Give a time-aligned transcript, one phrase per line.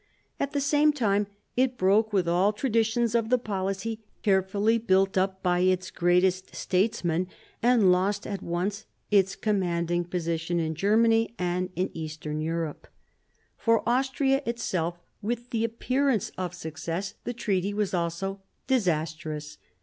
[0.39, 5.15] At the same time it broke with all the traditions of the policy carefully built
[5.15, 7.27] up by its greatest statesman,
[7.61, 12.87] and lost at once its commanding position in Germany, in France, and in Eastern Europe.
[13.59, 19.59] For Austria itself, with the appearance of success, the treaty was also disastrous.